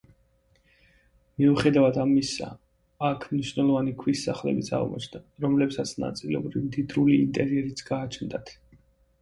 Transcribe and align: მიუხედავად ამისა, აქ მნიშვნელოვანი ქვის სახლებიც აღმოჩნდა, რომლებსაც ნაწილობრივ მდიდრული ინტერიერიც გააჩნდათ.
მიუხედავად 1.41 1.99
ამისა, 2.03 2.47
აქ 3.09 3.27
მნიშვნელოვანი 3.35 3.93
ქვის 4.01 4.23
სახლებიც 4.29 4.71
აღმოჩნდა, 4.79 5.23
რომლებსაც 5.47 5.93
ნაწილობრივ 6.07 6.67
მდიდრული 6.71 7.21
ინტერიერიც 7.29 7.89
გააჩნდათ. 7.93 8.55